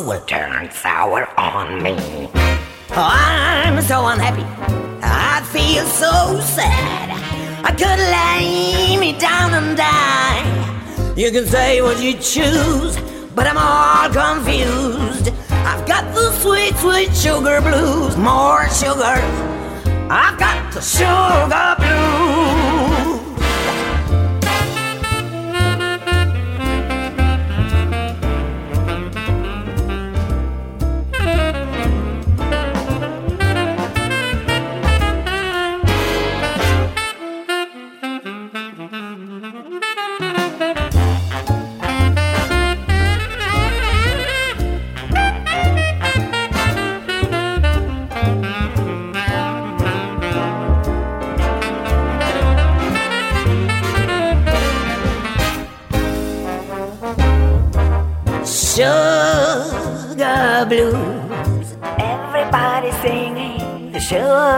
doggone 0.00 0.20
fool 0.20 0.20
turned 0.26 0.72
sour 0.72 1.28
on 1.38 1.82
me. 1.82 1.96
Oh, 2.90 2.96
I'm 2.96 3.80
so 3.82 4.06
unhappy. 4.06 4.44
I 5.02 5.42
feel 5.52 5.84
so 5.84 6.40
sad. 6.40 7.10
I 7.64 7.70
could 7.72 7.98
lay 7.98 8.96
me 8.98 9.18
down 9.18 9.54
and 9.54 9.76
die. 9.76 11.14
You 11.16 11.30
can 11.30 11.46
say 11.46 11.82
what 11.82 12.00
you 12.02 12.14
choose, 12.14 12.96
but 13.34 13.46
I'm 13.46 13.58
all 13.58 14.08
confused. 14.08 15.30
I've 15.50 15.86
got 15.86 16.14
the 16.14 16.32
sweet, 16.32 16.74
sweet 16.76 17.14
sugar 17.14 17.60
blues, 17.60 18.16
more 18.16 18.68
sugar. 18.70 19.20
I've 20.10 20.38
got 20.38 20.72
the 20.72 20.80
sugar 20.80 21.74
blues. 21.78 22.79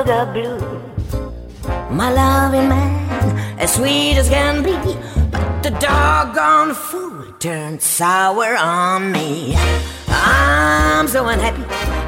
Sugar 0.03 0.27
blues. 0.33 0.63
My 1.91 2.11
loving 2.11 2.69
man, 2.69 3.59
as 3.59 3.75
sweet 3.75 4.17
as 4.17 4.29
can 4.29 4.63
be, 4.63 4.75
but 5.31 5.63
the 5.63 5.71
doggone 5.79 6.75
fool 6.75 7.33
turned 7.39 7.81
sour 7.81 8.57
on 8.57 9.13
me. 9.13 9.55
I'm 10.09 11.07
so 11.07 11.27
unhappy, 11.27 11.63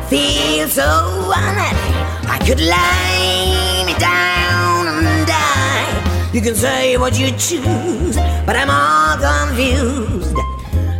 feel 0.08 0.66
so 0.68 1.32
unhappy. 1.36 1.94
I 2.34 2.38
could 2.46 2.60
lay 2.60 3.84
me 3.86 3.94
down 3.98 4.88
and 4.88 5.26
die. 5.26 6.30
You 6.32 6.40
can 6.40 6.56
say 6.56 6.96
what 6.96 7.18
you 7.18 7.30
choose, 7.32 8.16
but 8.46 8.56
I'm 8.56 8.70
all 8.70 9.16
confused. 9.28 10.36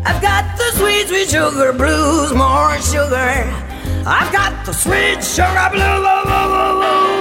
I've 0.07 0.23
got 0.23 0.45
the 0.59 0.71
sweet, 0.79 1.09
sweet 1.09 1.29
sugar 1.29 1.73
blues, 1.73 2.33
more 2.35 2.79
sugar. 2.81 3.64
I've 4.07 4.31
got 4.33 4.67
the 4.67 4.73
sweet 4.73 5.25
sugar 5.25 5.71
blues. 5.73 7.14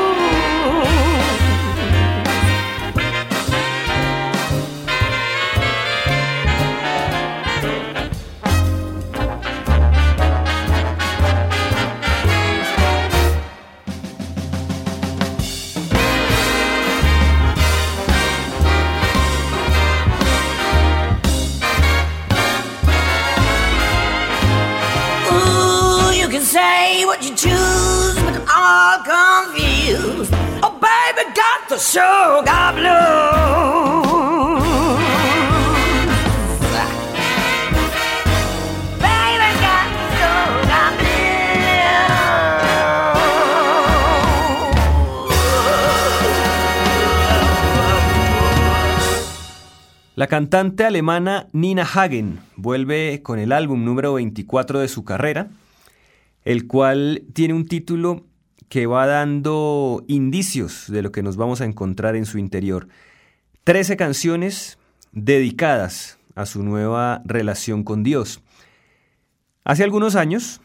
What 27.13 27.23
you 27.23 27.35
choose, 27.35 28.15
but 28.25 28.41
I'm 28.47 28.63
all 28.73 28.97
confused. 29.13 30.33
Oh, 30.63 30.73
baby, 30.81 31.23
got 31.35 31.69
the 31.69 31.77
sugar 31.77 32.73
blues. 32.73 32.93
Baby, 38.99 39.49
got 39.61 39.87
sugar 40.17 40.89
La 50.15 50.27
cantante 50.27 50.85
alemana 50.85 51.47
Nina 51.51 51.83
Hagen 51.83 52.39
vuelve 52.55 53.21
con 53.21 53.37
el 53.37 53.51
álbum 53.51 53.83
número 53.85 54.13
24 54.13 54.79
de 54.79 54.87
su 54.87 55.03
carrera, 55.03 55.49
el 56.45 56.67
cual 56.67 57.23
tiene 57.33 57.53
un 57.53 57.65
título 57.65 58.25
que 58.69 58.85
va 58.87 59.05
dando 59.05 60.03
indicios 60.07 60.85
de 60.91 61.01
lo 61.01 61.11
que 61.11 61.23
nos 61.23 61.37
vamos 61.37 61.61
a 61.61 61.65
encontrar 61.65 62.15
en 62.15 62.25
su 62.25 62.37
interior. 62.37 62.87
Trece 63.63 63.97
canciones 63.97 64.77
dedicadas 65.11 66.17
a 66.35 66.45
su 66.45 66.63
nueva 66.63 67.21
relación 67.25 67.83
con 67.83 68.03
Dios. 68.03 68.41
Hace 69.63 69.83
algunos 69.83 70.15
años, 70.15 70.59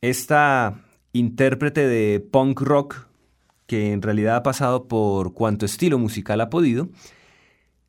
esta 0.00 0.80
intérprete 1.12 1.86
de 1.86 2.20
punk 2.20 2.60
rock, 2.60 3.06
que 3.66 3.92
en 3.92 4.02
realidad 4.02 4.36
ha 4.36 4.42
pasado 4.42 4.88
por 4.88 5.32
cuanto 5.32 5.64
estilo 5.64 5.98
musical 5.98 6.40
ha 6.40 6.50
podido, 6.50 6.88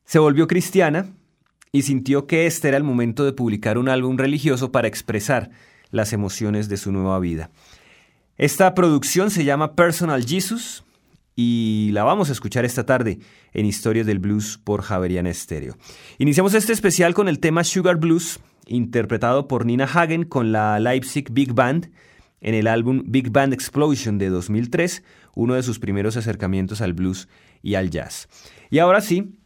se 0.05 0.19
volvió 0.19 0.47
cristiana 0.47 1.07
y 1.71 1.81
sintió 1.81 2.27
que 2.27 2.45
este 2.45 2.67
era 2.67 2.77
el 2.77 2.83
momento 2.83 3.25
de 3.25 3.33
publicar 3.33 3.77
un 3.77 3.89
álbum 3.89 4.17
religioso 4.17 4.71
para 4.71 4.87
expresar 4.87 5.49
las 5.93 6.11
emociones 6.11 6.67
de 6.67 6.75
su 6.77 6.91
nueva 6.91 7.19
vida. 7.19 7.51
Esta 8.35 8.73
producción 8.73 9.29
se 9.29 9.45
llama 9.45 9.75
Personal 9.75 10.25
Jesus 10.25 10.83
y 11.35 11.91
la 11.93 12.03
vamos 12.03 12.29
a 12.29 12.31
escuchar 12.33 12.65
esta 12.65 12.85
tarde 12.85 13.19
en 13.53 13.65
Historias 13.67 14.07
del 14.07 14.19
Blues 14.19 14.59
por 14.61 14.81
Javeriana 14.81 15.29
Estéreo. 15.29 15.77
Iniciamos 16.17 16.55
este 16.55 16.73
especial 16.73 17.13
con 17.13 17.27
el 17.27 17.39
tema 17.39 17.63
Sugar 17.63 17.97
Blues, 17.97 18.39
interpretado 18.65 19.47
por 19.47 19.65
Nina 19.65 19.85
Hagen 19.85 20.25
con 20.25 20.51
la 20.51 20.79
Leipzig 20.79 21.31
Big 21.31 21.53
Band 21.53 21.91
en 22.41 22.55
el 22.55 22.67
álbum 22.67 23.03
Big 23.05 23.29
Band 23.29 23.53
Explosion 23.53 24.17
de 24.17 24.29
2003, 24.29 25.03
uno 25.35 25.53
de 25.53 25.63
sus 25.63 25.77
primeros 25.77 26.17
acercamientos 26.17 26.81
al 26.81 26.93
blues 26.93 27.27
y 27.61 27.75
al 27.75 27.91
jazz. 27.91 28.27
Y 28.71 28.79
ahora 28.79 28.99
sí, 28.99 29.37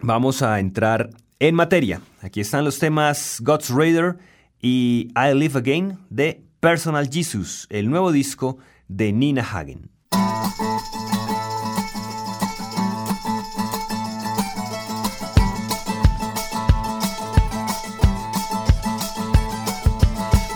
vamos 0.00 0.42
a 0.42 0.58
entrar 0.58 1.10
en 1.38 1.54
materia. 1.54 2.00
Aquí 2.20 2.40
están 2.40 2.64
los 2.64 2.80
temas 2.80 3.38
God's 3.40 3.70
Raider 3.70 4.16
y 4.64 5.12
I 5.14 5.34
Live 5.34 5.58
Again 5.58 5.98
de 6.08 6.42
Personal 6.58 7.10
Jesus, 7.10 7.66
el 7.68 7.90
nuevo 7.90 8.12
disco 8.12 8.56
de 8.88 9.12
Nina 9.12 9.42
Hagen. 9.42 9.90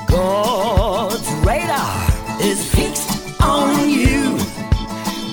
God's 0.07 1.31
radar 1.45 2.11
is 2.41 2.65
fixed 2.71 3.11
on 3.43 3.91
you. 3.91 4.39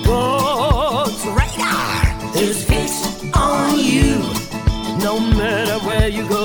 God's 0.04 1.24
radar 1.28 2.36
is 2.36 2.62
fixed 2.62 3.24
on 3.34 3.78
you. 3.78 4.20
No 5.02 5.18
matter 5.18 5.78
where 5.86 6.08
you 6.08 6.28
go, 6.28 6.35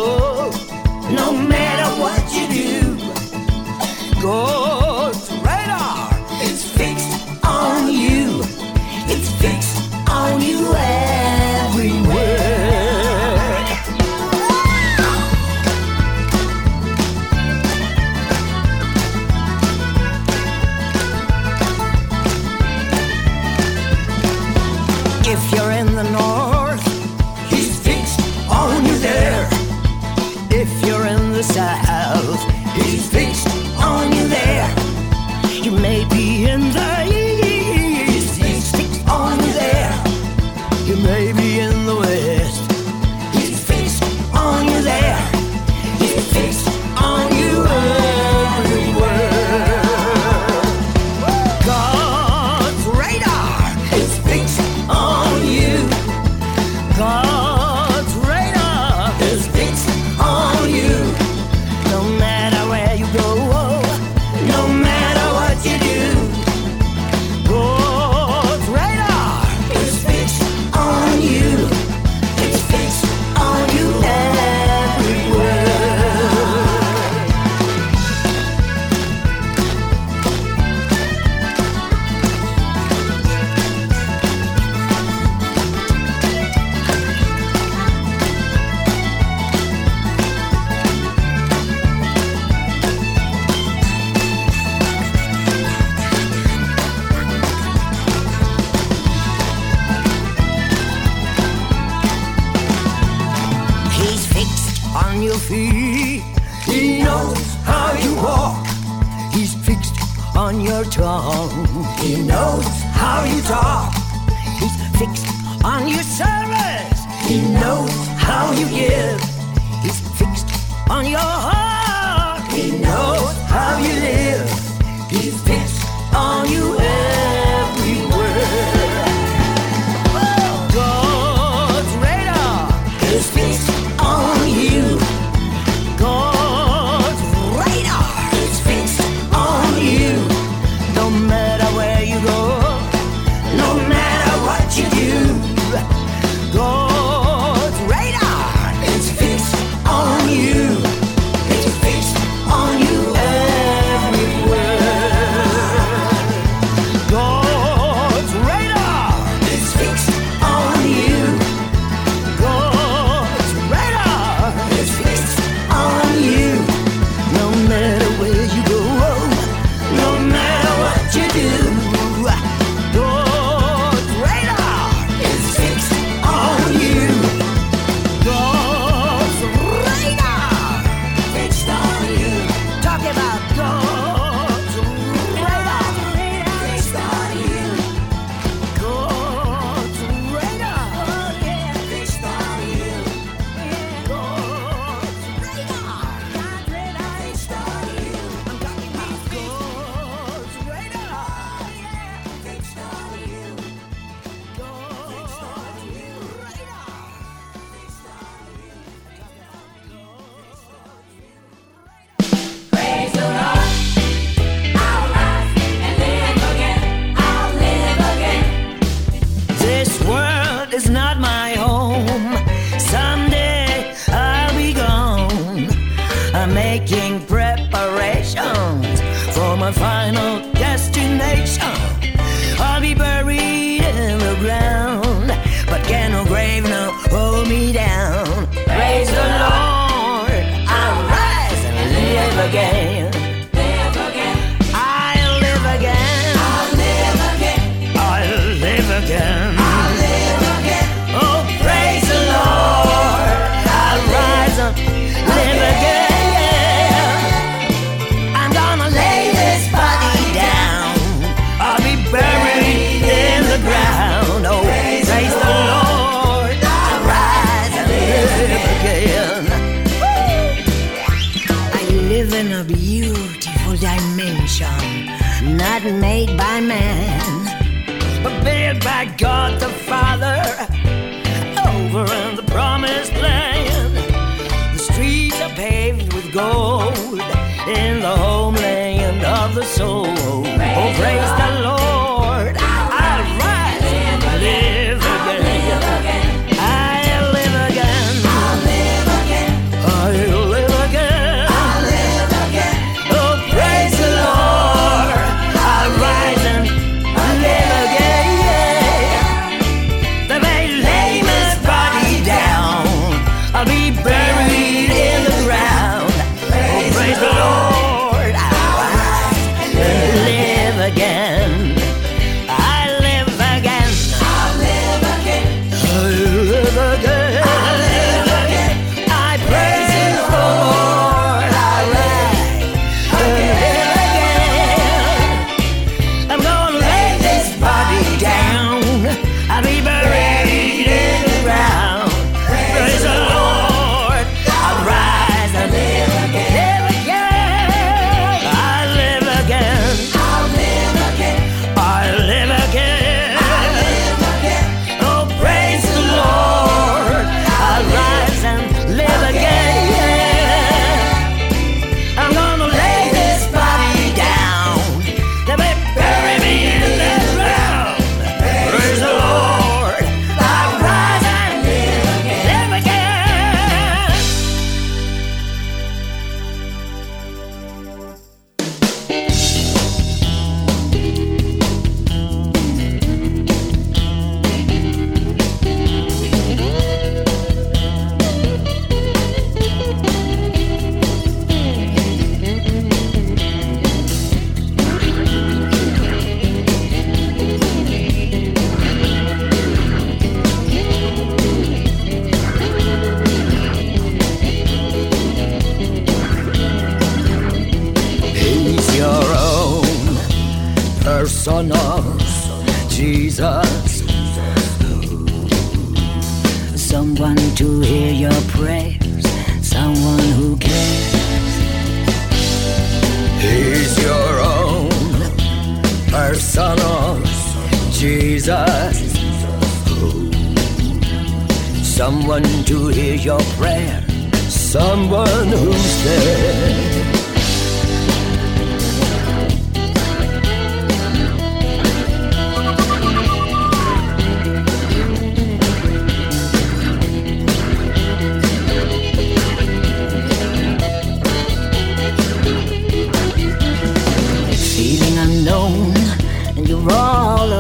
God's 4.22 4.61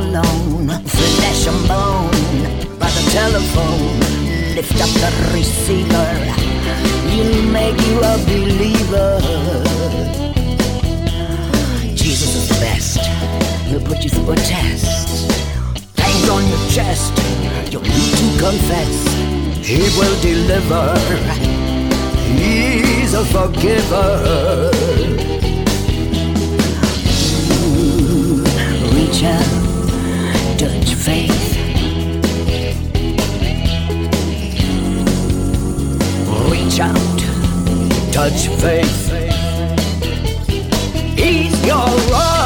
alone. 0.01 0.67
Flesh 0.85 1.47
and 1.47 1.61
bone, 1.67 2.11
by 2.79 2.89
the 2.97 3.03
telephone. 3.11 3.99
Lift 4.55 4.79
up 4.85 4.91
the 5.03 5.11
receiver, 5.33 6.09
he'll 7.11 7.43
make 7.51 7.79
you 7.87 7.97
a 8.13 8.15
believer. 8.29 9.11
Jesus 11.95 12.31
is 12.39 12.45
the 12.49 12.59
best, 12.65 12.99
he'll 13.67 13.85
put 13.91 14.03
you 14.03 14.09
through 14.09 14.31
a 14.31 14.35
test. 14.35 15.29
Pain 15.95 16.29
on 16.29 16.43
your 16.51 16.63
chest, 16.69 17.13
you'll 17.71 17.81
need 17.81 18.13
to 18.21 18.27
confess. 18.45 18.95
He 19.65 19.81
will 19.97 20.17
deliver, 20.21 20.85
he's 22.37 23.13
a 23.13 23.23
forgiver. 23.25 24.71
reach 29.11 29.23
out, 29.23 29.60
Reach 36.51 36.79
out, 36.79 37.19
touch 38.11 38.47
faith. 38.61 39.09
He's 41.17 41.65
your 41.65 41.77
own 41.77 42.40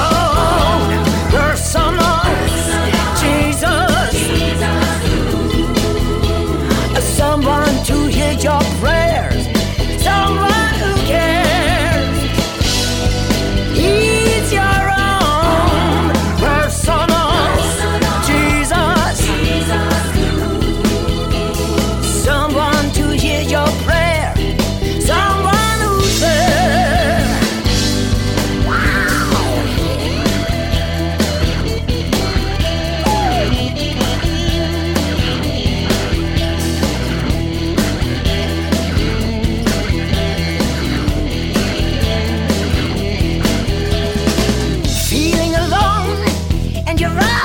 you're 47.06 47.22
all 47.22 47.45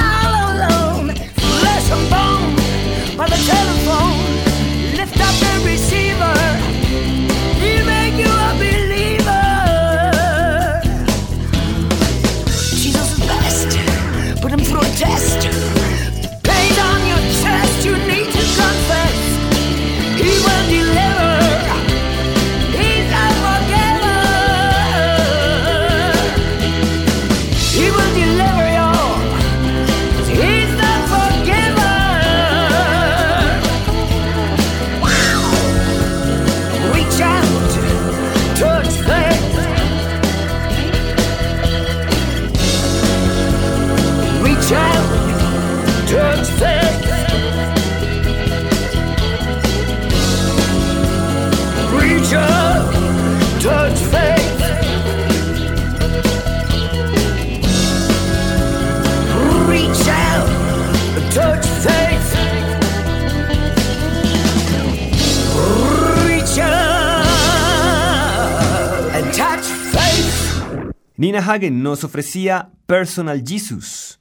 Nina 71.20 71.40
Hagen 71.40 71.82
nos 71.82 72.02
ofrecía 72.02 72.70
Personal 72.86 73.44
Jesus. 73.46 74.18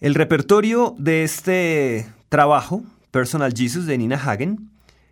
El 0.00 0.14
repertorio 0.14 0.94
de 0.98 1.22
este 1.22 2.06
trabajo, 2.28 2.82
Personal 3.10 3.54
Jesus 3.56 3.86
de 3.86 3.96
Nina 3.96 4.16
Hagen, 4.16 4.68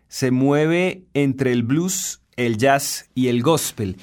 se 0.09 0.31
mueve 0.31 1.05
entre 1.15 1.53
el 1.53 1.63
blues, 1.63 2.21
el 2.37 2.59
jazz 2.59 3.09
y 3.15 3.29
el 3.29 3.43
gospel. 3.43 3.97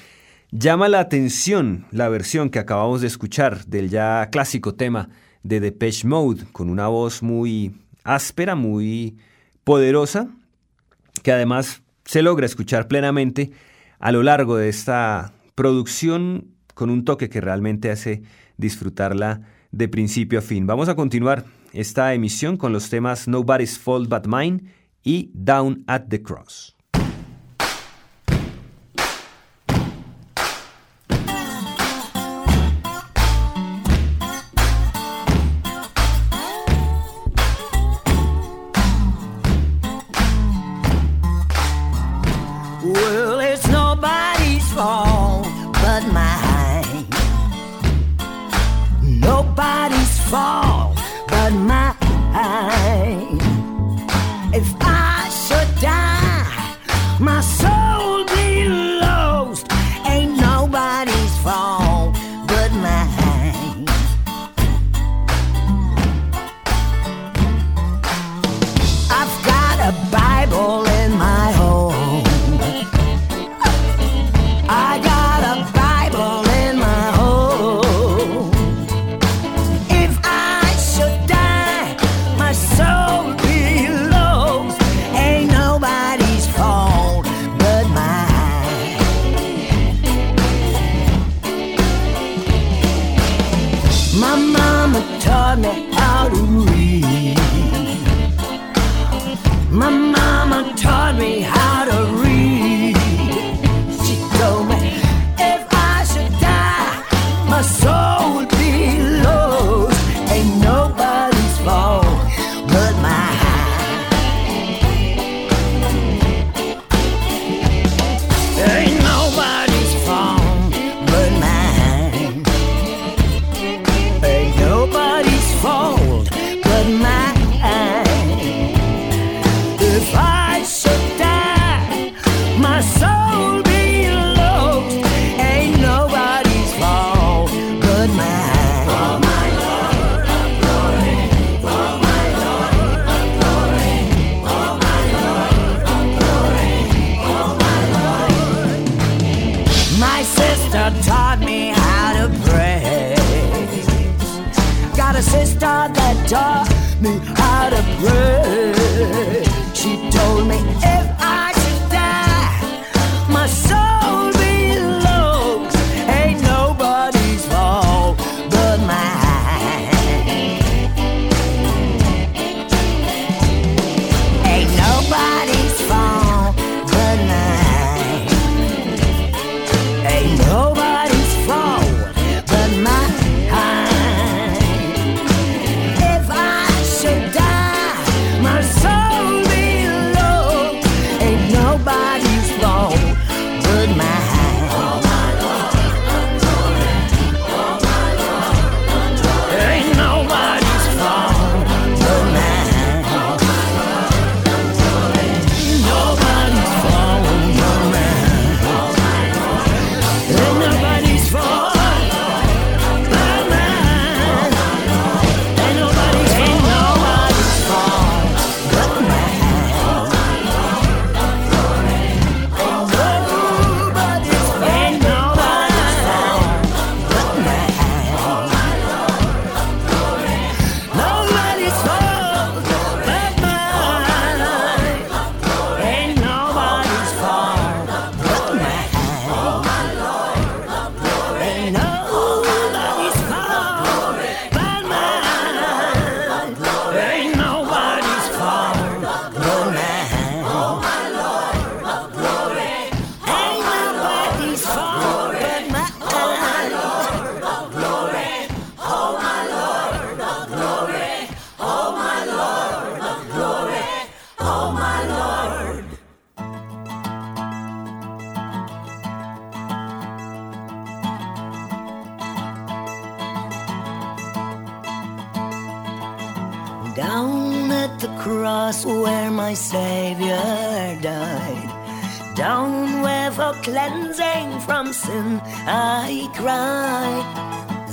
Llama 0.50 0.88
la 0.88 0.98
atención 0.98 1.86
la 1.92 2.08
versión 2.08 2.50
que 2.50 2.58
acabamos 2.58 3.02
de 3.02 3.06
escuchar 3.06 3.64
del 3.66 3.88
ya 3.88 4.28
clásico 4.32 4.74
tema 4.74 5.10
de 5.44 5.60
Depeche 5.60 6.08
Mode, 6.08 6.44
con 6.50 6.70
una 6.70 6.88
voz 6.88 7.22
muy 7.22 7.76
áspera, 8.02 8.56
muy 8.56 9.16
poderosa, 9.62 10.26
que 11.22 11.30
además 11.30 11.82
se 12.04 12.22
logra 12.22 12.46
escuchar 12.46 12.88
plenamente 12.88 13.52
a 14.00 14.10
lo 14.10 14.24
largo 14.24 14.56
de 14.56 14.70
esta 14.70 15.34
producción 15.54 16.53
con 16.74 16.90
un 16.90 17.04
toque 17.04 17.28
que 17.28 17.40
realmente 17.40 17.90
hace 17.90 18.22
disfrutarla 18.56 19.42
de 19.72 19.88
principio 19.88 20.38
a 20.38 20.42
fin. 20.42 20.66
Vamos 20.66 20.88
a 20.88 20.94
continuar 20.94 21.44
esta 21.72 22.14
emisión 22.14 22.56
con 22.56 22.72
los 22.72 22.90
temas 22.90 23.26
Nobody's 23.26 23.78
Fault 23.78 24.08
But 24.08 24.26
Mine 24.26 24.64
y 25.02 25.30
Down 25.34 25.84
at 25.86 26.04
the 26.08 26.22
Cross. 26.22 26.73
taught 100.84 101.16
me 101.16 101.40
how. 101.40 101.63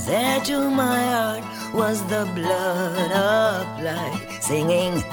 There 0.05 0.41
to 0.41 0.69
my 0.69 1.03
heart 1.03 1.43
was 1.73 2.03
the 2.07 2.29
blood 2.33 3.11
of 3.11 3.83
life, 3.83 4.41
singing 4.41 5.03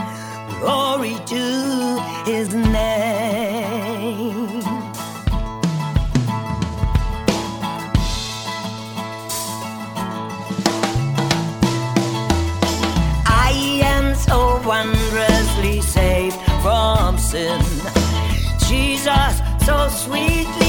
glory 0.60 1.16
to 1.26 2.00
his 2.24 2.54
name. 2.54 2.88
I 13.26 13.80
am 13.84 14.14
so 14.14 14.60
wondrously 14.66 15.80
saved 15.82 16.36
from 16.62 17.18
sin. 17.18 17.60
Jesus, 18.66 19.40
so 19.64 19.88
sweetly. 19.88 20.67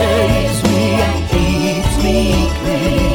saves 0.00 0.62
me 0.62 0.94
and 1.06 1.28
keeps 1.30 1.94
me 2.02 2.48
clean. 2.60 3.09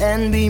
And 0.00 0.30
be 0.30 0.48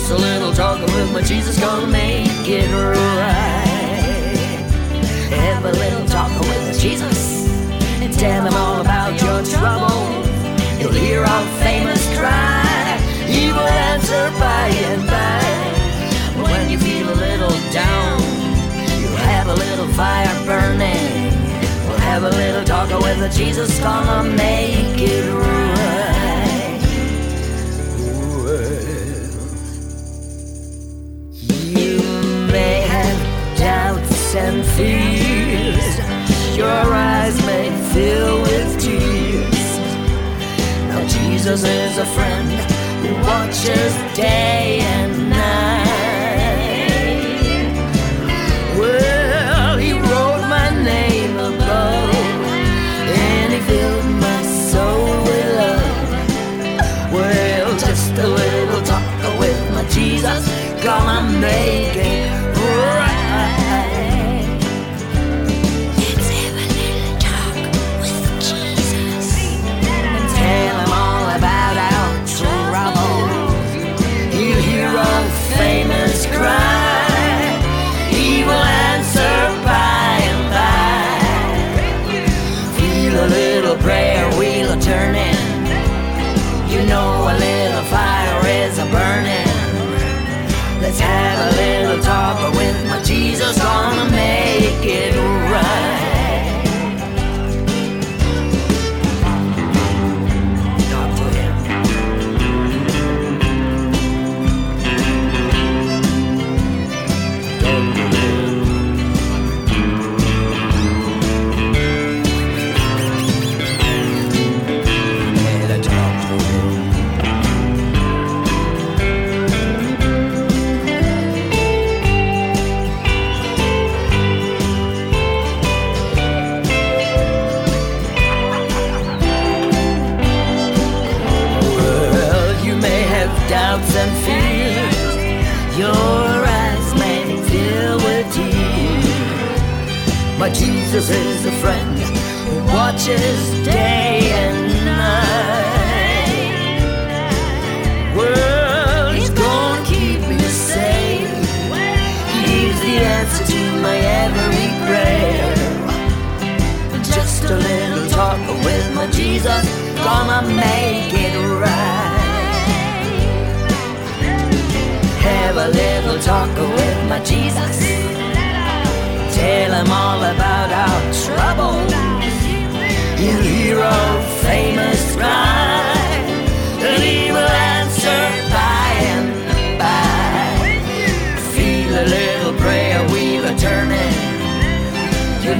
just 0.00 0.12
a 0.12 0.16
little 0.16 0.52
talk 0.52 0.80
with 0.80 1.12
my 1.12 1.20
Jesus 1.20 1.60
gonna 1.60 1.86
make 1.86 2.48
it 2.48 2.70
right. 2.72 3.66
Have 5.30 5.64
a 5.64 5.72
little 5.72 6.06
talk 6.06 6.30
with 6.40 6.80
Jesus 6.80 7.48
and 8.00 8.12
tell 8.14 8.46
him 8.46 8.54
all 8.54 8.80
about 8.80 9.20
your 9.20 9.42
troubles. 9.44 10.26
You'll 10.80 10.92
hear 10.92 11.22
our 11.22 11.46
famous 11.64 12.02
cry. 12.16 12.96
He 13.26 13.48
will 13.52 13.72
answer 13.90 14.30
by 14.38 14.68
and 14.88 15.06
by. 15.06 16.42
When 16.42 16.70
you 16.70 16.78
feel 16.78 17.06
a 17.08 17.16
little 17.26 17.56
down, 17.70 18.20
you'll 19.00 19.24
have 19.34 19.48
a 19.48 19.54
little 19.54 19.88
fire 19.88 20.34
burning. 20.46 21.32
We'll 21.86 22.04
have 22.10 22.22
a 22.22 22.30
little 22.30 22.64
talk 22.64 22.88
with 23.02 23.36
Jesus, 23.36 23.78
gonna 23.80 24.30
make 24.30 24.98
it 24.98 25.30
right. 25.30 26.19
And 34.60 34.68
fears. 34.76 35.98
Your 36.56 36.68
eyes 36.68 37.36
may 37.46 37.70
fill 37.92 38.42
with 38.42 38.78
tears. 38.80 39.78
Now 40.88 41.06
Jesus 41.06 41.64
is 41.64 41.98
a 41.98 42.06
friend 42.06 42.50
who 43.02 43.14
watches 43.26 43.92
day 44.14 44.80
and 44.82 45.30
night. 45.30 45.90
Well, 48.78 49.78
he 49.78 49.92
wrote 49.92 50.44
my 50.48 50.70
name 50.82 51.36
above, 51.36 52.14
and 53.24 53.52
he 53.52 53.60
filled 53.60 54.10
my 54.26 54.42
soul 54.42 55.22
with 55.24 55.48
love. 55.60 57.12
Well, 57.12 57.78
just 57.78 58.12
a 58.12 58.26
little 58.26 58.82
talk 58.82 59.38
with 59.38 59.60
my 59.72 59.84
Jesus, 59.88 60.42
gonna 60.82 61.20
make 61.40 61.96
it 61.96 62.19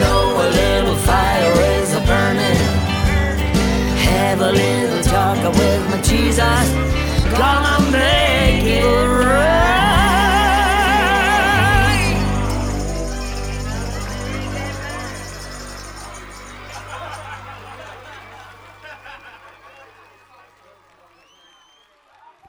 know 0.01 0.23
a 0.47 0.49
little 0.61 0.97
fire 1.09 1.53
is 1.79 1.95
a 1.95 2.01
burning. 2.09 2.61
Have 4.09 4.41
a 4.41 4.53
little 4.53 5.03
talk 5.05 5.39
with 5.55 5.83
my 5.91 6.01
Jesus. 6.03 6.67
Gonna 7.39 7.79
make 7.93 8.65
it 8.65 8.85
right. 8.85 9.61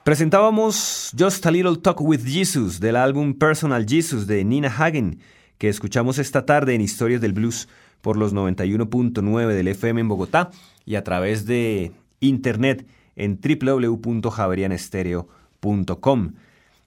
Presentábamos 0.04 1.12
Just 1.14 1.46
a 1.46 1.50
Little 1.52 1.76
Talk 1.76 2.00
with 2.00 2.26
Jesus 2.26 2.80
del 2.80 2.96
álbum 2.96 3.32
Personal 3.32 3.86
Jesus 3.86 4.26
de 4.26 4.42
Nina 4.42 4.68
Hagen, 4.68 5.20
que 5.62 5.68
escuchamos 5.68 6.18
esta 6.18 6.44
tarde 6.44 6.74
en 6.74 6.80
Historias 6.80 7.20
del 7.20 7.34
Blues 7.34 7.68
por 8.00 8.16
los 8.16 8.34
91.9 8.34 9.54
del 9.54 9.68
FM 9.68 10.00
en 10.00 10.08
Bogotá 10.08 10.50
y 10.84 10.96
a 10.96 11.04
través 11.04 11.46
de 11.46 11.92
internet 12.18 12.84
en 13.14 13.38
www.javerianestereo.com. 13.40 16.32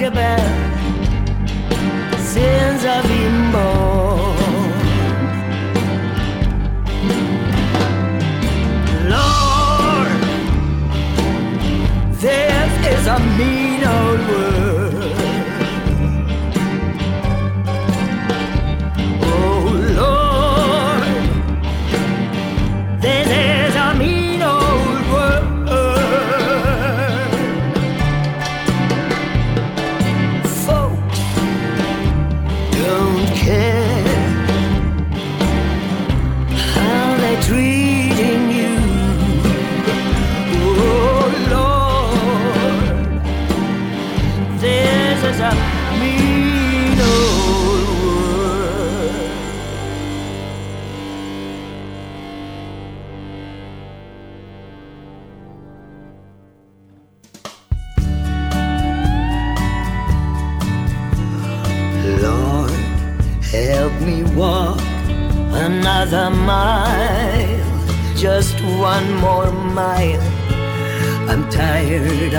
talked 0.00 0.16
about 0.16 0.69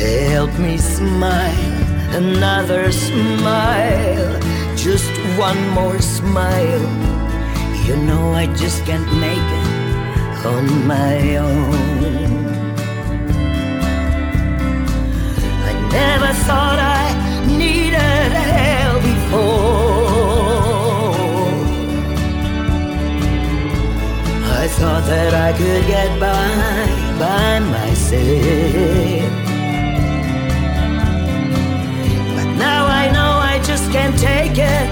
help 0.00 0.52
me 0.58 0.78
smile, 0.78 1.72
another 2.22 2.92
smile, 2.92 4.40
just 4.74 5.10
one 5.36 5.60
more 5.78 6.00
smile. 6.00 6.88
You 7.86 7.96
know 8.08 8.32
I 8.32 8.46
just 8.62 8.84
can't 8.86 9.10
make 9.26 9.48
it 9.62 10.46
on 10.46 10.64
my 10.86 11.36
own. 11.36 12.36
I 15.70 15.72
never 15.98 16.32
thought 16.46 16.78
I 16.78 17.04
needed 17.58 18.32
help 18.56 19.02
before. 19.02 19.83
Thought 24.78 25.04
that 25.06 25.32
I 25.34 25.52
could 25.56 25.86
get 25.86 26.10
by 26.18 26.48
by 27.18 27.58
myself. 27.60 29.30
But 32.36 32.48
now 32.66 32.86
I 32.86 33.10
know 33.16 33.32
I 33.52 33.60
just 33.70 33.90
can't 33.92 34.18
take 34.18 34.58
it 34.58 34.86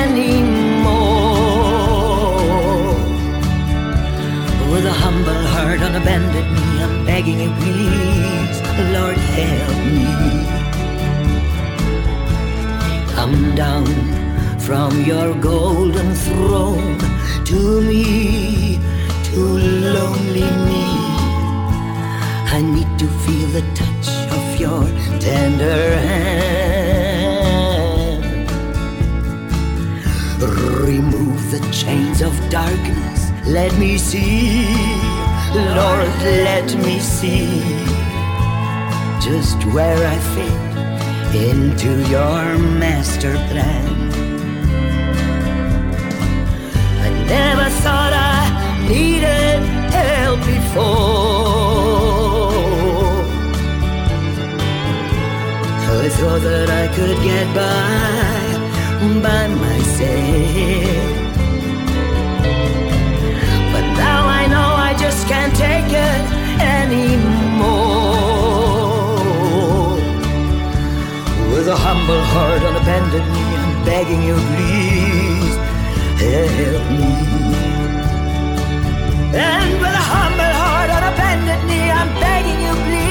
anymore. 0.00 0.92
With 4.72 4.86
a 4.86 4.96
humble 5.04 5.44
heart 5.54 5.80
on 5.86 5.94
a 6.00 6.00
bended 6.00 6.46
knee, 6.54 6.82
I'm 6.84 7.04
begging 7.04 7.40
you, 7.40 7.50
please, 7.60 8.58
Lord, 8.94 9.18
help 9.36 9.76
me. 9.96 10.12
Come 13.14 13.54
down 13.54 13.86
from 14.58 15.04
your 15.04 15.34
golden 15.40 16.14
throne 16.14 16.98
to 17.44 17.80
me, 17.82 18.78
you 19.32 19.46
lonely 19.96 20.50
me. 20.68 20.84
I 22.56 22.60
need 22.60 22.98
to 22.98 23.06
feel 23.22 23.48
the 23.48 23.62
touch 23.74 24.08
of 24.36 24.60
your 24.60 24.84
tender 25.18 25.96
hand. 26.06 27.42
Remove 30.86 31.50
the 31.50 31.60
chains 31.72 32.20
of 32.20 32.32
darkness. 32.50 33.30
Let 33.46 33.72
me 33.78 33.96
see, 33.96 34.66
Lord, 35.54 36.12
let 36.48 36.74
me 36.76 36.98
see 36.98 37.62
just 39.20 39.64
where 39.72 40.06
I 40.14 40.18
fit 40.34 40.62
into 41.34 41.90
your 42.10 42.58
master 42.58 43.32
plan. 43.50 43.91
needed 48.92 49.60
help 49.96 50.40
before. 50.40 51.92
I 56.04 56.08
thought 56.18 56.42
that 56.42 56.68
I 56.82 56.86
could 56.96 57.18
get 57.28 57.46
by 57.54 58.62
by 59.26 59.44
myself. 59.64 61.12
But 63.72 63.86
now 64.04 64.20
I 64.40 64.42
know 64.52 64.68
I 64.88 64.90
just 65.04 65.20
can't 65.32 65.54
take 65.68 65.90
it 66.10 66.24
anymore. 66.78 67.92
With 71.52 71.68
a 71.76 71.78
humble 71.86 72.24
heart 72.32 72.62
on 72.68 72.74
a 72.80 72.84
bended 72.90 73.26
knee, 73.32 73.54
I'm 73.62 73.72
begging 73.84 74.22
you, 74.28 74.36
please 74.50 75.56
help 76.20 76.84
me. 76.98 77.41
And 79.34 79.80
with 79.80 79.88
a 79.88 80.04
humble 80.12 80.44
heart 80.44 80.90
on 80.90 81.02
a 81.10 81.16
bended 81.16 81.64
knee, 81.66 81.90
I'm 81.90 82.08
begging 82.20 82.60
you, 82.60 82.74
please. 82.84 83.01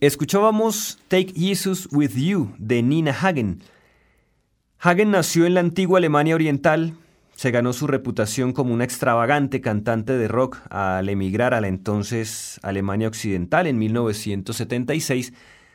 Escuchábamos 0.00 0.98
Take 1.08 1.34
Jesus 1.36 1.86
With 1.92 2.12
You 2.14 2.54
de 2.56 2.82
Nina 2.82 3.12
Hagen. 3.12 3.60
Hagen 4.78 5.10
nació 5.10 5.44
en 5.44 5.52
la 5.52 5.60
antigua 5.60 5.98
Alemania 5.98 6.34
Oriental, 6.34 6.94
se 7.36 7.50
ganó 7.50 7.74
su 7.74 7.86
reputación 7.86 8.54
como 8.54 8.72
una 8.72 8.84
extravagante 8.84 9.60
cantante 9.60 10.16
de 10.16 10.26
rock 10.26 10.56
al 10.70 11.10
emigrar 11.10 11.52
a 11.52 11.60
la 11.60 11.68
entonces 11.68 12.58
Alemania 12.62 13.08
Occidental 13.08 13.66
en 13.66 13.78
1976, 13.78 15.34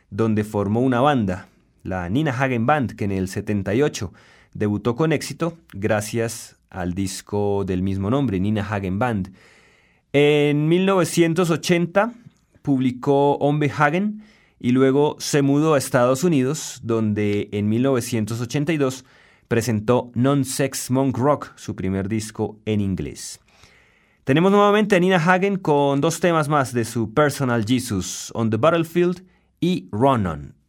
donde 0.09 0.43
formó 0.43 0.79
una 0.79 1.01
banda, 1.01 1.47
la 1.83 2.09
Nina 2.09 2.31
Hagen 2.31 2.65
Band, 2.65 2.95
que 2.95 3.05
en 3.05 3.11
el 3.11 3.27
78 3.27 4.11
debutó 4.55 4.95
con 4.95 5.13
éxito 5.13 5.55
gracias 5.71 6.55
al 6.71 6.95
disco 6.95 7.63
del 7.63 7.83
mismo 7.83 8.09
nombre, 8.09 8.39
Nina 8.39 8.67
Hagen 8.67 8.97
Band. 8.97 9.35
En 10.13 10.67
1980 10.67 12.24
publicó 12.65 13.35
Ombe 13.35 13.71
Hagen 13.71 14.23
y 14.59 14.71
luego 14.71 15.15
se 15.19 15.43
mudó 15.43 15.75
a 15.75 15.77
Estados 15.77 16.23
Unidos, 16.23 16.81
donde 16.83 17.47
en 17.51 17.69
1982 17.69 19.05
presentó 19.47 20.11
Non-Sex 20.15 20.89
Monk 20.89 21.15
Rock, 21.17 21.53
su 21.55 21.75
primer 21.75 22.09
disco 22.09 22.59
en 22.65 22.81
inglés. 22.81 23.39
Tenemos 24.23 24.51
nuevamente 24.51 24.95
a 24.95 24.99
Nina 24.99 25.17
Hagen 25.17 25.57
con 25.57 26.01
dos 26.01 26.19
temas 26.19 26.49
más 26.49 26.73
de 26.73 26.83
su 26.83 27.13
Personal 27.13 27.63
Jesus, 27.63 28.31
On 28.33 28.49
the 28.49 28.57
Battlefield 28.57 29.23
y 29.61 29.87
Run 29.91 30.25
On. 30.25 30.64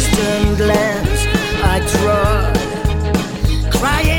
distant 0.00 0.56
glance 0.56 1.26
I 1.62 1.78
draw. 1.92 3.70
crying. 3.70 4.09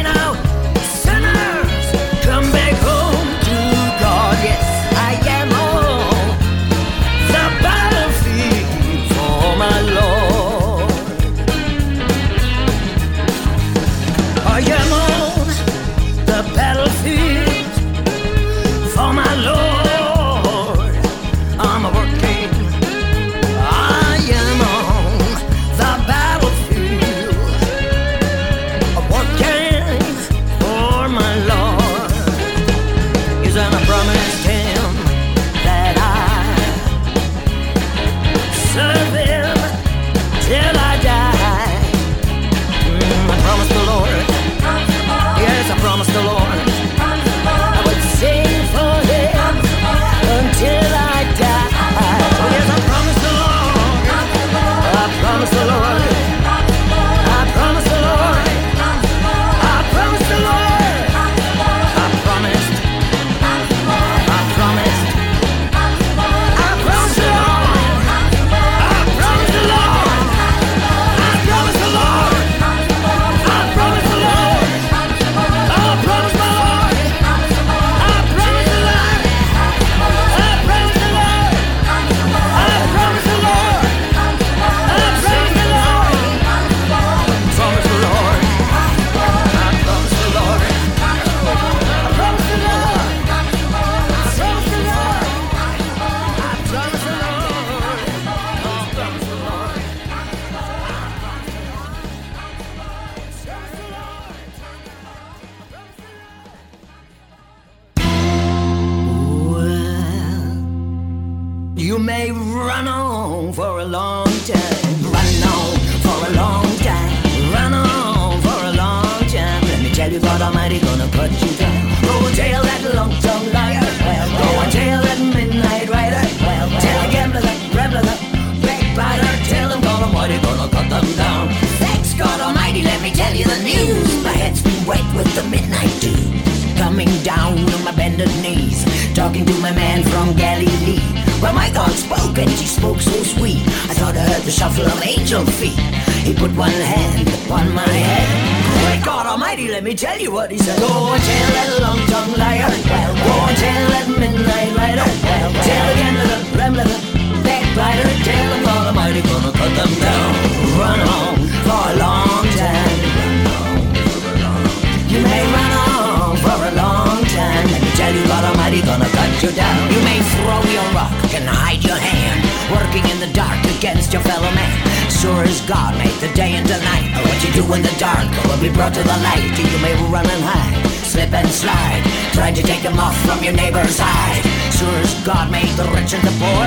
and 182.51 182.57
you 182.57 182.63
take 182.65 182.83
them 182.83 182.99
off 182.99 183.15
from 183.23 183.41
your 183.41 183.53
neighbor's 183.53 183.97
hide. 183.97 184.43
Sure 184.75 184.99
as 184.99 185.13
God 185.23 185.49
made 185.49 185.71
the 185.79 185.87
rich 185.95 186.11
and 186.11 186.23
the 186.27 186.35
poor, 186.35 186.63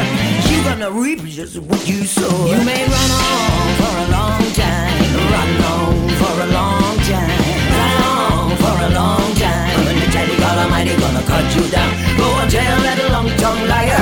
you're 0.49 0.65
gonna 0.65 0.91
reap 0.91 1.21
just 1.29 1.59
what 1.59 1.87
you 1.87 2.05
sow. 2.05 2.33
You 2.49 2.57
may 2.65 2.81
run 2.89 3.11
on 3.29 3.67
for 3.81 3.93
a 4.05 4.07
long 4.17 4.41
time, 4.57 4.97
run 5.29 5.53
on 5.77 6.09
for 6.21 6.35
a 6.41 6.49
long 6.57 6.97
time, 7.05 7.41
run 7.77 8.01
on 8.17 8.49
for 8.65 8.77
a 8.89 8.91
long 8.97 9.29
time. 9.37 9.77
When 9.85 9.97
the 10.01 10.09
daddy, 10.09 10.37
God 10.41 10.57
Almighty 10.65 10.97
gonna 10.97 11.25
cut 11.29 11.45
you 11.55 11.69
down, 11.69 11.93
go 12.17 12.33
and 12.41 12.51
tell 12.51 12.79
that 12.87 12.99
long 13.13 13.29
tongued 13.37 13.69
liar, 13.69 14.01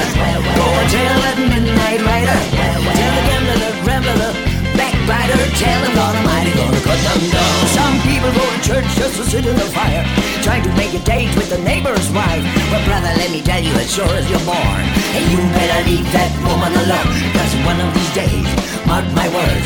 go 0.54 0.66
and 0.78 0.88
tell 0.94 1.18
that 1.26 1.36
midnight 1.50 2.00
rider, 2.06 2.38
tell 2.62 2.78
the 2.86 3.22
gambler, 3.26 3.58
the 3.58 3.70
rambler 3.82 4.41
better 5.32 5.50
tell 5.56 5.80
them 5.80 5.94
God 5.94 6.14
Almighty 6.16 6.52
gonna 6.52 6.80
cut 6.84 7.00
them 7.00 7.20
down. 7.32 7.56
Some 7.72 7.96
people 8.04 8.30
go 8.36 8.44
to 8.44 8.60
church 8.60 8.88
just 9.00 9.16
to 9.16 9.24
sit 9.24 9.44
in 9.46 9.56
the 9.56 9.68
fire, 9.72 10.04
trying 10.44 10.62
to 10.62 10.72
make 10.76 10.92
a 10.92 11.02
date 11.04 11.32
with 11.36 11.48
the 11.48 11.58
neighbor's 11.64 12.08
wife. 12.12 12.44
But 12.70 12.84
brother, 12.84 13.12
let 13.16 13.30
me 13.32 13.40
tell 13.40 13.62
you, 13.62 13.72
as 13.80 13.88
sure 13.88 14.12
as 14.20 14.28
you're 14.28 14.44
born, 14.44 14.82
and 15.16 15.24
you 15.32 15.40
better 15.56 15.80
leave 15.88 16.08
that 16.12 16.32
woman 16.44 16.72
alone. 16.84 17.16
Cause 17.36 17.52
one 17.64 17.80
of 17.80 17.88
these 17.96 18.12
days, 18.12 18.48
mark 18.84 19.06
my 19.16 19.28
word, 19.32 19.62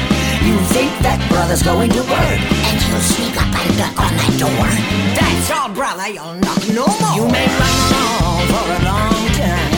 you 0.46 0.54
think 0.74 0.90
that 1.02 1.18
brother's 1.30 1.62
going 1.62 1.90
to 1.90 2.02
work, 2.14 2.40
And 2.70 2.78
he'll 2.86 3.06
sneak 3.12 3.34
up 3.34 3.50
and 3.50 3.72
knock 3.78 3.96
on 3.98 4.12
that 4.14 4.34
door. 4.38 4.70
That's 5.18 5.50
all, 5.50 5.70
brother, 5.74 6.08
you'll 6.14 6.38
knock 6.46 6.62
no 6.70 6.86
more. 6.86 7.14
You 7.18 7.26
may 7.26 7.46
run 7.58 7.78
on 7.98 8.42
for 8.54 8.64
a 8.70 8.80
long 8.86 9.26
time. 9.34 9.75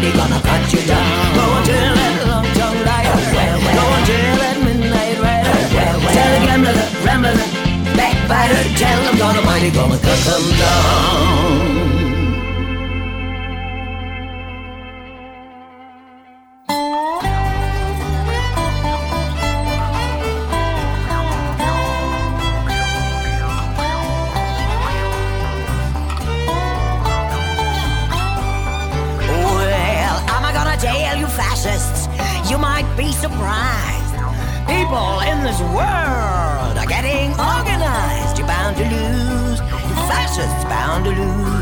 Almighty 0.00 0.16
gonna 0.16 0.40
cut 0.40 0.72
you 0.72 0.80
down. 0.86 1.34
Go 1.34 1.44
tell 1.68 1.94
that 1.94 2.26
long 2.26 2.46
tongue 2.56 2.80
liar. 2.88 3.16
Go 3.76 3.84
tell 4.08 4.36
that 4.40 4.56
midnight 4.64 5.20
rider. 5.20 5.52
Tell 6.16 6.32
the 6.32 6.46
gambler, 6.46 6.72
the 6.72 6.86
rambler, 7.04 7.34
the 7.36 7.96
backbiter. 7.98 8.78
Tell 8.78 9.02
them 9.04 9.18
God 9.18 9.36
Almighty 9.36 9.70
gonna 9.70 9.98
cut 9.98 10.18
them 10.24 10.58
down. 10.58 11.99
Surprised. 33.20 34.14
People 34.66 35.20
in 35.28 35.44
this 35.44 35.60
world 35.60 36.74
are 36.80 36.86
getting 36.86 37.30
organized. 37.32 38.38
You're 38.38 38.46
bound 38.46 38.76
to 38.78 38.84
lose. 38.84 39.60
Fascists 40.08 40.64
bound 40.64 41.04
to 41.04 41.10
lose. 41.10 41.59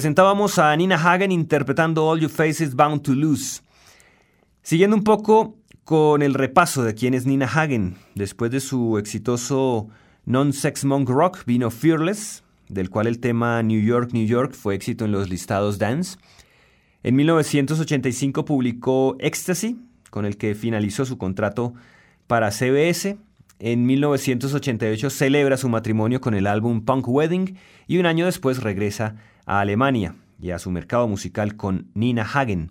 Presentábamos 0.00 0.58
a 0.58 0.74
Nina 0.74 0.94
Hagen 0.96 1.30
interpretando 1.30 2.06
All 2.06 2.20
Your 2.20 2.30
Faces 2.30 2.74
Bound 2.74 3.02
to 3.02 3.12
Lose. 3.12 3.60
Siguiendo 4.62 4.96
un 4.96 5.04
poco 5.04 5.58
con 5.84 6.22
el 6.22 6.32
repaso 6.32 6.82
de 6.84 6.94
quién 6.94 7.12
es 7.12 7.26
Nina 7.26 7.44
Hagen, 7.44 7.96
después 8.14 8.50
de 8.50 8.60
su 8.60 8.96
exitoso 8.96 9.88
non-sex 10.24 10.86
monk 10.86 11.06
rock 11.06 11.44
vino 11.44 11.70
Fearless, 11.70 12.42
del 12.70 12.88
cual 12.88 13.08
el 13.08 13.20
tema 13.20 13.62
New 13.62 13.78
York, 13.78 14.12
New 14.14 14.24
York 14.24 14.54
fue 14.54 14.74
éxito 14.74 15.04
en 15.04 15.12
los 15.12 15.28
listados 15.28 15.76
dance. 15.76 16.16
En 17.02 17.14
1985 17.16 18.46
publicó 18.46 19.16
Ecstasy, 19.18 19.76
con 20.08 20.24
el 20.24 20.38
que 20.38 20.54
finalizó 20.54 21.04
su 21.04 21.18
contrato 21.18 21.74
para 22.26 22.52
CBS. 22.52 23.18
En 23.58 23.84
1988 23.84 25.10
celebra 25.10 25.58
su 25.58 25.68
matrimonio 25.68 26.22
con 26.22 26.32
el 26.32 26.46
álbum 26.46 26.86
Punk 26.86 27.06
Wedding 27.06 27.58
y 27.86 27.98
un 27.98 28.06
año 28.06 28.24
después 28.24 28.62
regresa 28.62 29.16
Alemania 29.58 30.14
y 30.40 30.50
a 30.50 30.58
su 30.58 30.70
mercado 30.70 31.08
musical 31.08 31.56
con 31.56 31.90
Nina 31.94 32.22
Hagen. 32.22 32.68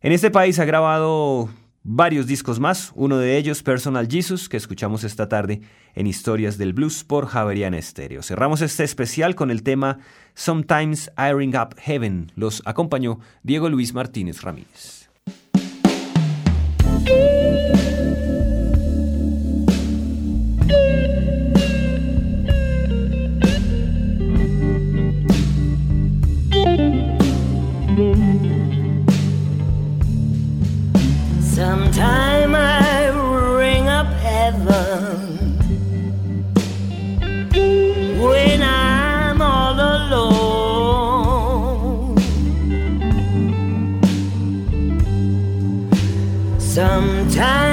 En 0.00 0.12
este 0.12 0.30
país 0.30 0.58
ha 0.58 0.64
grabado 0.64 1.48
varios 1.82 2.26
discos 2.26 2.60
más, 2.60 2.92
uno 2.94 3.18
de 3.18 3.36
ellos 3.36 3.62
Personal 3.62 4.08
Jesus, 4.08 4.48
que 4.48 4.56
escuchamos 4.56 5.04
esta 5.04 5.28
tarde 5.28 5.62
en 5.94 6.06
Historias 6.06 6.58
del 6.58 6.72
Blues 6.72 7.04
por 7.04 7.26
Javeriana 7.26 7.78
Estéreo. 7.78 8.22
Cerramos 8.22 8.60
este 8.62 8.84
especial 8.84 9.34
con 9.34 9.50
el 9.50 9.62
tema 9.62 9.98
Sometimes 10.34 11.10
I 11.18 11.32
Ring 11.34 11.54
Up 11.56 11.74
Heaven. 11.78 12.30
Los 12.36 12.62
acompañó 12.64 13.18
Diego 13.42 13.68
Luis 13.68 13.92
Martínez 13.94 14.42
Ramírez. 14.42 15.10
Sometime 47.32 47.71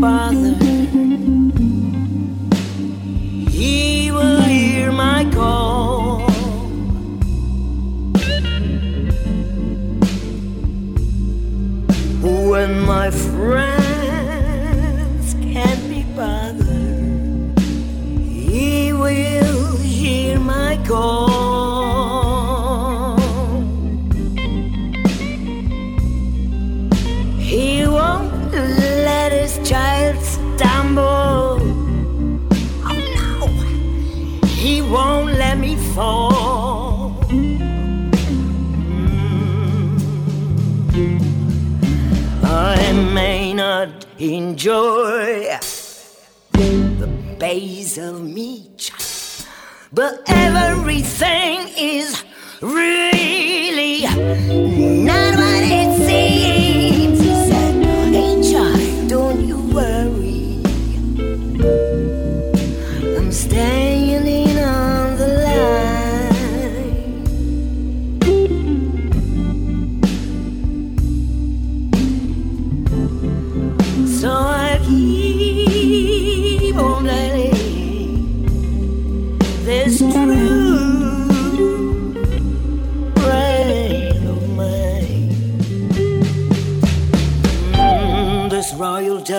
bothered, 0.00 0.62
he 3.50 4.10
will 4.10 4.40
hear 4.40 4.90
my 4.90 5.30
call. 5.30 5.79
Enjoy 44.50 45.56
the 46.50 47.06
base 47.38 47.96
of 47.98 48.20
meat, 48.20 48.90
but 49.92 50.22
everything 50.26 51.68
is 51.78 52.24
really 52.60 54.02
not 55.04 55.49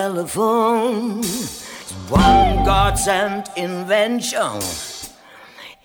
telephone 0.02 1.20
is 1.20 1.92
one 2.08 2.64
God 2.64 2.98
sent 2.98 3.56
invention. 3.56 4.60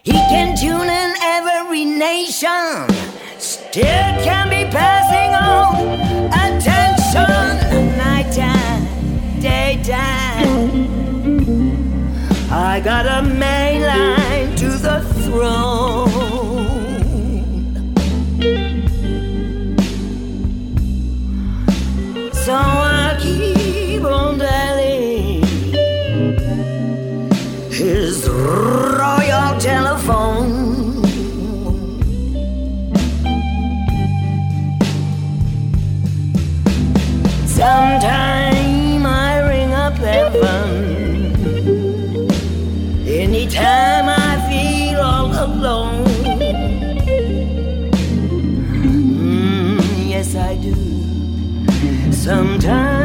He 0.01 0.17
can 0.31 0.57
tune 0.57 0.89
in 1.03 1.09
every 1.21 1.85
nation, 1.85 2.89
still 3.37 4.09
can 4.27 4.45
be 4.49 4.63
passing 4.79 5.31
on 5.51 5.69
attention. 6.45 7.27
Nighttime, 8.05 8.85
daytime. 9.39 10.57
I 12.49 12.81
got 12.83 13.05
a 13.05 13.21
Sometime 37.67 39.05
I 39.05 39.39
ring 39.49 39.73
up 39.73 39.95
heaven. 39.95 41.35
Anytime 43.05 44.07
I 44.07 44.31
feel 44.47 45.01
all 45.01 45.31
alone. 45.47 46.05
Mm, 49.19 50.09
yes, 50.09 50.35
I 50.35 50.55
do. 50.55 50.75
Sometime 52.13 52.96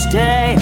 stay 0.00 0.59